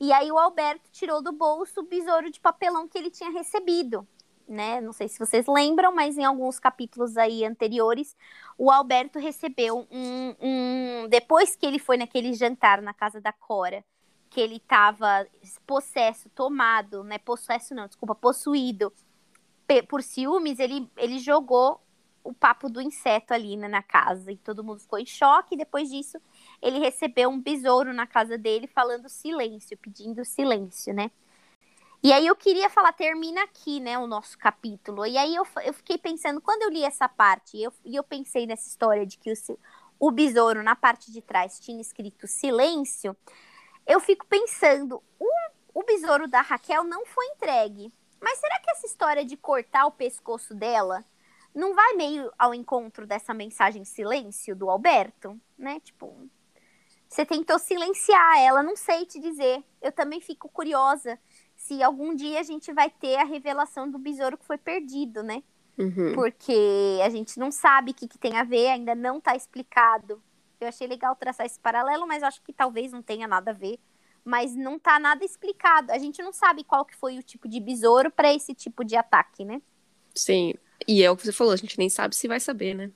[0.00, 4.06] E aí o Alberto tirou do bolso o besouro de papelão que ele tinha recebido
[4.50, 4.80] né?
[4.80, 8.16] Não sei se vocês lembram, mas em alguns capítulos aí anteriores,
[8.58, 13.84] o Alberto recebeu um, um depois que ele foi naquele jantar na casa da Cora,
[14.28, 15.26] que ele estava
[15.64, 17.16] possesso, tomado, né?
[17.18, 18.92] Possesso não, desculpa, possuído
[19.88, 21.80] por ciúmes, ele, ele jogou
[22.24, 25.56] o papo do inseto ali né, na casa e todo mundo ficou em choque.
[25.56, 26.18] Depois disso,
[26.62, 31.10] ele recebeu um besouro na casa dele falando silêncio, pedindo silêncio, né?
[32.02, 35.04] E aí eu queria falar, termina aqui, né, o nosso capítulo.
[35.04, 38.46] E aí eu, eu fiquei pensando, quando eu li essa parte, e eu, eu pensei
[38.46, 39.58] nessa história de que o,
[39.98, 43.14] o besouro, na parte de trás, tinha escrito silêncio,
[43.86, 45.28] eu fico pensando, o,
[45.74, 47.92] o besouro da Raquel não foi entregue.
[48.20, 51.04] Mas será que essa história de cortar o pescoço dela
[51.54, 55.80] não vai meio ao encontro dessa mensagem silêncio do Alberto, né?
[55.80, 56.28] Tipo,
[57.10, 59.64] você tentou silenciar ela, não sei te dizer.
[59.82, 61.18] Eu também fico curiosa
[61.56, 65.42] se algum dia a gente vai ter a revelação do besouro que foi perdido, né?
[65.76, 66.14] Uhum.
[66.14, 70.22] Porque a gente não sabe o que, que tem a ver, ainda não está explicado.
[70.60, 73.80] Eu achei legal traçar esse paralelo, mas acho que talvez não tenha nada a ver.
[74.24, 75.90] Mas não está nada explicado.
[75.90, 78.94] A gente não sabe qual que foi o tipo de besouro para esse tipo de
[78.94, 79.60] ataque, né?
[80.14, 80.54] Sim.
[80.86, 82.92] E é o que você falou, a gente nem sabe se vai saber, né?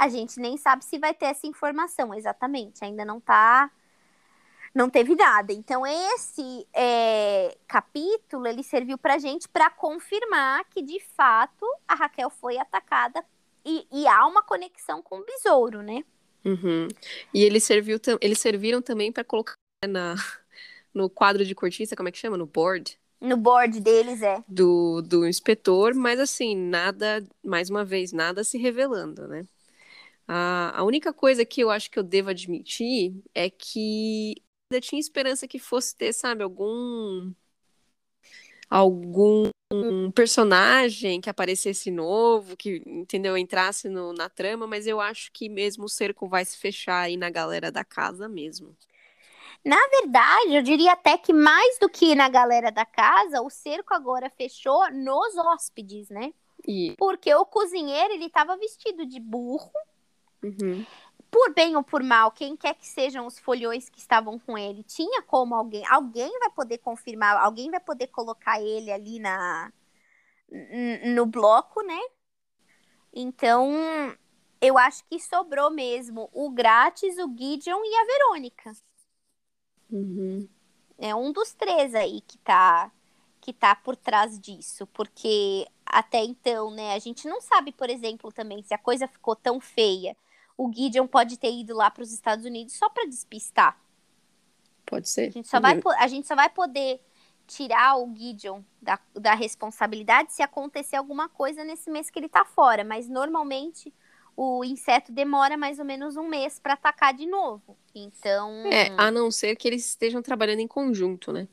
[0.00, 2.82] A gente nem sabe se vai ter essa informação, exatamente.
[2.82, 3.70] Ainda não está
[4.74, 5.52] não teve nada.
[5.52, 12.30] Então, esse é, capítulo, ele serviu pra gente para confirmar que, de fato, a Raquel
[12.30, 13.22] foi atacada
[13.64, 16.02] e, e há uma conexão com o besouro, né?
[16.44, 16.88] Uhum.
[17.34, 19.52] E ele serviu, eles serviram também para colocar
[19.86, 20.14] na,
[20.94, 22.38] no quadro de cortiça, como é que chama?
[22.38, 22.98] No board?
[23.20, 24.42] No board deles, é.
[24.48, 29.44] Do, do inspetor, mas assim, nada, mais uma vez, nada se revelando, né?
[30.32, 34.36] A, a única coisa que eu acho que eu devo admitir é que
[34.70, 37.32] ainda tinha esperança que fosse ter, sabe, algum
[38.68, 39.50] algum
[40.14, 45.86] personagem que aparecesse novo, que, entendeu, entrasse no, na trama, mas eu acho que mesmo
[45.86, 48.76] o cerco vai se fechar aí na galera da casa mesmo.
[49.64, 53.92] Na verdade, eu diria até que mais do que na galera da casa, o cerco
[53.92, 56.32] agora fechou nos hóspedes, né?
[56.64, 56.94] E...
[56.96, 59.72] Porque o cozinheiro, ele tava vestido de burro.
[60.42, 60.84] Uhum.
[61.30, 64.82] Por bem ou por mal, quem quer que sejam os folhões que estavam com ele,
[64.82, 69.72] tinha como alguém, alguém vai poder confirmar, alguém vai poder colocar ele ali na
[71.14, 72.00] no bloco, né?
[73.12, 73.72] Então,
[74.60, 78.72] eu acho que sobrou mesmo o Grátis, o Gideon e a Verônica.
[79.90, 80.48] Uhum.
[80.98, 82.90] É um dos três aí que tá
[83.40, 88.30] que tá por trás disso, porque até então, né, a gente não sabe, por exemplo,
[88.30, 90.14] também se a coisa ficou tão feia,
[90.60, 93.80] o Gideon pode ter ido lá para os Estados Unidos só para despistar.
[94.84, 95.28] Pode ser.
[95.28, 97.00] A gente só vai, a gente só vai poder
[97.46, 102.44] tirar o Gideon da, da responsabilidade se acontecer alguma coisa nesse mês que ele tá
[102.44, 103.90] fora, mas normalmente
[104.36, 107.74] o inseto demora mais ou menos um mês para atacar de novo.
[107.94, 108.66] Então.
[108.66, 111.48] É, a não ser que eles estejam trabalhando em conjunto, né?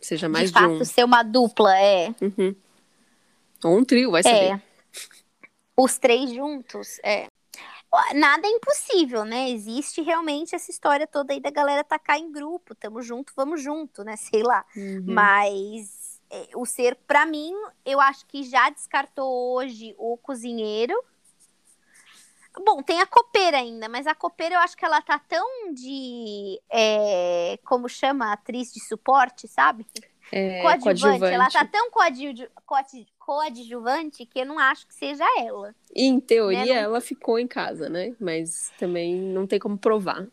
[0.00, 0.84] Seja mais de, de fato, um.
[0.84, 2.14] ser uma dupla, é.
[2.20, 2.54] Uhum.
[3.64, 4.52] Ou um trio, vai saber.
[4.52, 4.62] É.
[5.76, 7.26] Os três juntos, é.
[8.14, 9.50] Nada é impossível, né?
[9.50, 12.74] Existe realmente essa história toda aí da galera atacar em grupo.
[12.74, 14.16] Tamo junto, vamos junto, né?
[14.16, 14.64] Sei lá.
[14.76, 15.04] Uhum.
[15.06, 17.52] Mas é, o ser, para mim,
[17.84, 20.94] eu acho que já descartou hoje o cozinheiro
[22.62, 26.60] Bom, tem a copeira ainda, mas a copeira eu acho que ela tá tão de.
[26.70, 28.32] É, como chama?
[28.32, 29.84] Atriz de suporte, sabe?
[30.36, 31.00] É, coadjuvante.
[31.00, 31.34] coadjuvante.
[31.34, 32.48] Ela tá tão coadju
[33.16, 35.72] coadjuvante que eu não acho que seja ela.
[35.94, 38.16] E, em teoria, Né, ela ficou em casa, né?
[38.18, 40.26] Mas também não tem como provar.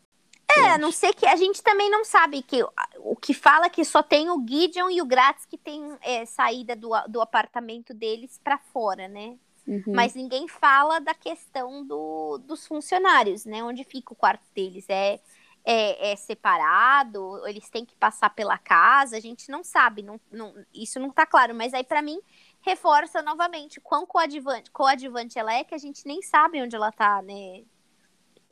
[0.58, 2.62] É, a não ser que a gente também não sabe que
[2.98, 6.74] o que fala que só tem o Gideon e o Gratz que tem é, saída
[6.74, 9.36] do, do apartamento deles pra fora, né?
[9.66, 9.84] Uhum.
[9.86, 13.62] Mas ninguém fala da questão do, dos funcionários, né?
[13.62, 14.84] Onde fica o quarto deles?
[14.88, 15.20] É,
[15.64, 17.46] é, é separado?
[17.46, 19.16] Eles têm que passar pela casa?
[19.16, 21.54] A gente não sabe, não, não, isso não tá claro.
[21.54, 22.20] Mas aí, pra mim,
[22.62, 27.22] reforça novamente quão coadjuvante, coadjuvante ela é, que a gente nem sabe onde ela tá,
[27.22, 27.64] né?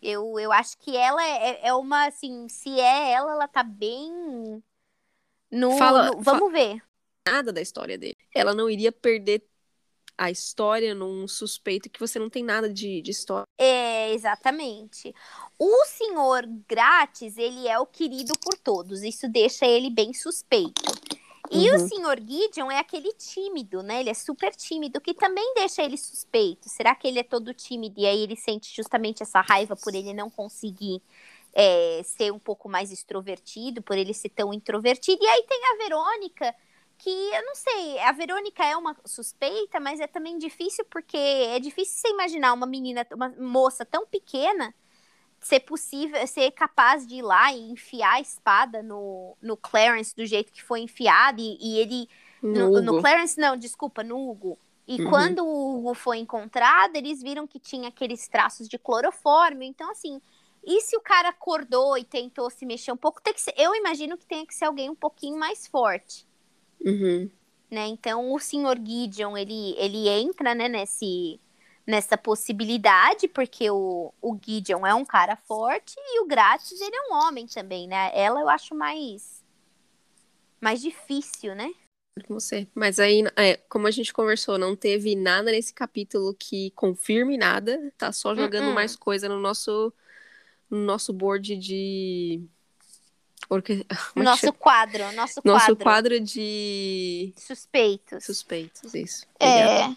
[0.03, 4.62] Eu, eu acho que ela é, é uma, assim, se é ela, ela tá bem.
[5.51, 6.83] No, Fala- no- vamos ver.
[7.27, 8.16] Nada da história dele.
[8.35, 9.46] Ela não iria perder
[10.21, 13.47] a história num suspeito que você não tem nada de, de história.
[13.59, 15.15] É, exatamente.
[15.59, 19.03] O senhor Grátis, ele é o querido por todos.
[19.03, 20.83] Isso deixa ele bem suspeito.
[21.51, 21.89] E o Uhum.
[21.89, 24.01] senhor Gideon é aquele tímido, né?
[24.01, 26.69] Ele é super tímido, que também deixa ele suspeito.
[26.69, 30.13] Será que ele é todo tímido e aí ele sente justamente essa raiva por ele
[30.13, 31.01] não conseguir
[31.55, 35.25] é, ser um pouco mais extrovertido, por ele ser tão introvertido?
[35.25, 36.55] E aí tem a Verônica,
[37.01, 41.59] que eu não sei, a Verônica é uma suspeita, mas é também difícil porque é
[41.61, 44.75] difícil você imaginar uma menina, uma moça tão pequena
[45.41, 50.27] ser possível, ser capaz de ir lá e enfiar a espada no, no Clarence do
[50.27, 52.09] jeito que foi enfiado e, e ele
[52.51, 52.95] no, No.
[52.95, 54.59] Clarence não, desculpa, no Hugo.
[54.87, 55.01] E Uhum.
[55.01, 59.63] quando o Hugo foi encontrado, eles viram que tinha aqueles traços de clorofórmio.
[59.63, 60.21] Então, assim,
[60.65, 63.21] e se o cara acordou e tentou se mexer um pouco?
[63.23, 66.27] Tem que ser, eu imagino que tenha que ser alguém um pouquinho mais forte
[66.85, 67.31] Uhum.
[67.71, 67.87] né?
[67.87, 71.38] Então o senhor Gideon ele, ele entra né, nesse,
[71.87, 77.09] nessa possibilidade, porque o, o Gideon é um cara forte e o Grátis ele é
[77.11, 78.11] um homem também, né?
[78.14, 79.40] Ela eu acho mais
[80.61, 81.73] mais difícil, né?
[82.29, 82.69] Você.
[82.75, 87.93] Mas aí, é, como a gente conversou, não teve nada nesse capítulo que confirme nada.
[87.97, 88.75] Tá só jogando Uh-uh.
[88.75, 89.93] mais coisa no nosso,
[90.69, 92.43] no nosso board de.
[93.48, 93.87] Orque...
[94.16, 95.76] é Nosso quadro, nosso, nosso quadro.
[95.76, 98.24] quadro de Suspeitos.
[98.24, 98.94] suspeitos.
[98.94, 99.26] Isso.
[99.40, 99.92] Obrigada.
[99.92, 99.96] É,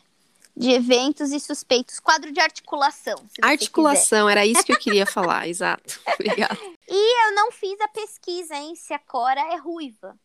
[0.56, 2.00] de eventos e suspeitos.
[2.00, 3.16] Quadro de articulação.
[3.42, 6.00] Articulação, era isso que eu queria falar, exato.
[6.14, 6.58] Obrigada.
[6.88, 8.76] Eu não fiz a pesquisa, hein?
[8.76, 10.18] Se a Cora é ruiva.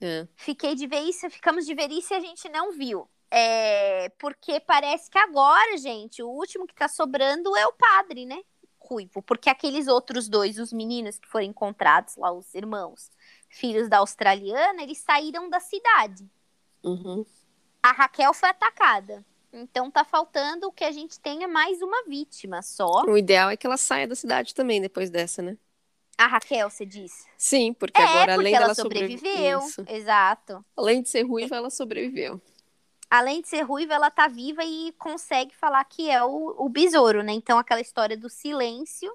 [0.00, 0.26] É.
[0.34, 3.08] Fiquei de ver isso, ficamos de ver isso e a gente não viu.
[3.30, 8.40] É, porque parece que agora, gente, o último que tá sobrando é o padre, né?
[8.90, 9.22] Ruivo.
[9.22, 13.10] Porque aqueles outros dois, os meninos que foram encontrados lá, os irmãos,
[13.48, 16.28] filhos da australiana, eles saíram da cidade.
[16.82, 17.24] Uhum.
[17.80, 19.24] A Raquel foi atacada.
[19.52, 23.04] Então tá faltando que a gente tenha mais uma vítima só.
[23.06, 25.56] O ideal é que ela saia da cidade também depois dessa, né?
[26.18, 27.26] A Raquel, você disse.
[27.38, 29.60] Sim, porque É, agora, porque além ela dela sobreviveu.
[29.62, 29.96] sobreviver.
[30.00, 30.64] Exato.
[30.76, 32.40] Além de ser ruiva, ela sobreviveu.
[33.10, 37.22] Além de ser ruiva, ela tá viva e consegue falar que é o, o besouro,
[37.22, 37.32] né?
[37.32, 39.12] Então, aquela história do silêncio,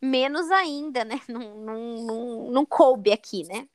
[0.00, 1.20] menos ainda, né?
[1.28, 3.68] Não, não, não, não coube aqui, né?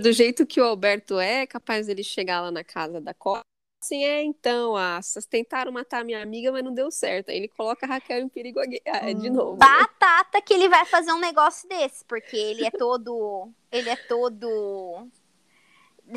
[0.00, 3.42] Do jeito que o Alberto é, é capaz dele chegar lá na casa da Copa.
[3.82, 7.30] Assim, é, então, ah, vocês tentaram matar minha amiga, mas não deu certo.
[7.30, 9.52] Aí ele coloca a Raquel em perigo ah, de novo.
[9.52, 9.58] Né?
[9.58, 13.48] Batata que ele vai fazer um negócio desse, porque ele é todo.
[13.70, 15.08] ele é todo.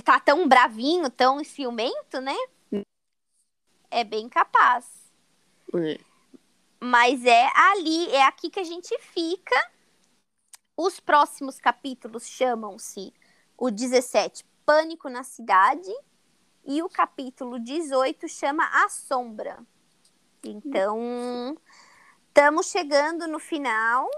[0.04, 2.36] Tá tão bravinho, tão ciumento, né?
[3.90, 4.86] É bem capaz.
[5.76, 6.00] É.
[6.80, 9.56] Mas é ali, é aqui que a gente fica.
[10.78, 13.14] Os próximos capítulos chamam-se
[13.58, 15.92] o 17, Pânico na Cidade,
[16.64, 19.60] e o capítulo 18 chama A Sombra.
[20.44, 21.58] Então,
[22.28, 24.10] estamos chegando no final,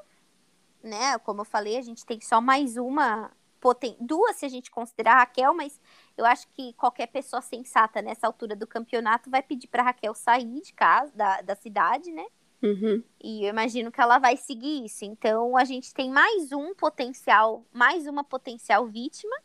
[0.84, 1.18] né?
[1.20, 5.14] Como eu falei, a gente tem só mais uma, poten duas se a gente considerar
[5.14, 5.80] a Raquel, mas
[6.18, 10.60] eu acho que qualquer pessoa sensata nessa altura do campeonato vai pedir para Raquel sair
[10.60, 12.26] de casa, da, da cidade, né?
[12.64, 13.04] Uhum.
[13.24, 15.06] E eu imagino que ela vai seguir isso.
[15.06, 19.36] Então a gente tem mais um potencial, mais uma potencial vítima.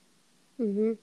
[0.59, 0.97] Uhum.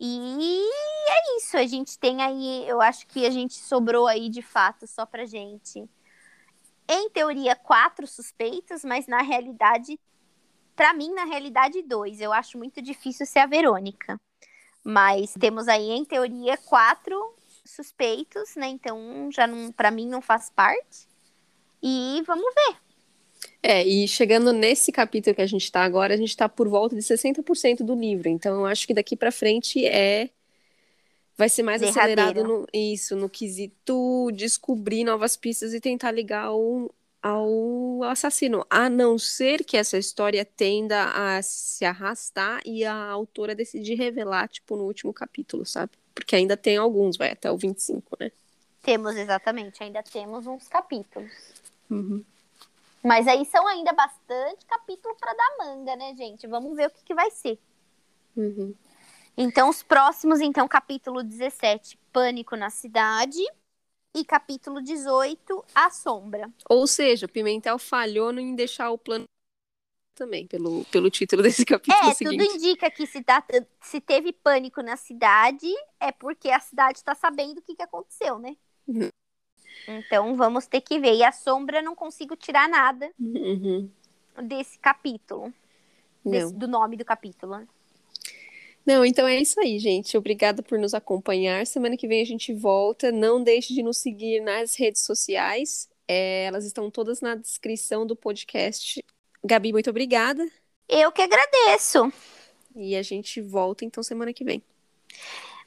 [0.00, 0.68] E
[1.08, 1.56] é isso.
[1.56, 5.24] A gente tem aí, eu acho que a gente sobrou aí de fato só pra
[5.24, 5.88] gente.
[6.86, 9.98] Em teoria, quatro suspeitos, mas na realidade,
[10.74, 12.20] para mim, na realidade, dois.
[12.20, 14.20] Eu acho muito difícil ser a Verônica.
[14.82, 18.66] Mas temos aí, em teoria, quatro suspeitos, né?
[18.68, 21.08] Então, já não, para mim, não faz parte.
[21.82, 22.76] E vamos ver.
[23.62, 26.94] É, e chegando nesse capítulo que a gente está agora, a gente está por volta
[26.94, 28.28] de 60% do livro.
[28.28, 30.30] Então, eu acho que daqui para frente é
[31.36, 36.94] vai ser mais acelerado no isso, no quesito descobrir novas pistas e tentar ligar ao,
[37.24, 38.66] ao assassino.
[38.68, 44.46] A não ser que essa história tenda a se arrastar e a autora decidir revelar,
[44.46, 45.92] tipo, no último capítulo, sabe?
[46.14, 48.30] Porque ainda tem alguns, vai até o 25, né?
[48.82, 51.32] Temos, exatamente, ainda temos uns capítulos.
[51.90, 52.22] Uhum.
[53.02, 56.46] Mas aí são ainda bastante capítulos para dar manga, né, gente?
[56.46, 57.58] Vamos ver o que, que vai ser.
[58.36, 58.74] Uhum.
[59.34, 63.42] Então, os próximos, então, capítulo 17, Pânico na Cidade.
[64.14, 66.48] E capítulo 18, A Sombra.
[66.68, 69.24] Ou seja, Pimentel falhou em deixar o plano
[70.14, 72.38] também, pelo, pelo título desse capítulo é, seguinte.
[72.38, 73.44] tudo indica que se, tá,
[73.80, 75.66] se teve pânico na cidade,
[75.98, 78.56] é porque a cidade está sabendo o que, que aconteceu, né?
[78.86, 79.08] Uhum.
[79.88, 81.14] Então vamos ter que ver.
[81.14, 83.90] E a sombra não consigo tirar nada uhum.
[84.44, 85.52] desse capítulo.
[86.24, 87.68] Desse, do nome do capítulo.
[88.86, 90.16] Não, então é isso aí, gente.
[90.16, 91.66] Obrigada por nos acompanhar.
[91.66, 93.10] Semana que vem a gente volta.
[93.10, 95.88] Não deixe de nos seguir nas redes sociais.
[96.06, 99.02] É, elas estão todas na descrição do podcast.
[99.42, 100.46] Gabi, muito obrigada.
[100.88, 102.12] Eu que agradeço.
[102.76, 104.62] E a gente volta então semana que vem.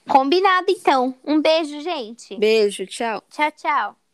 [0.07, 1.15] Combinado, então.
[1.25, 2.35] Um beijo, gente.
[2.37, 3.21] Beijo, tchau.
[3.29, 4.06] Tchau, tchau.